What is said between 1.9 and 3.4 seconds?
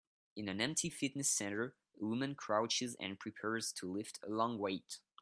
a woman crouches and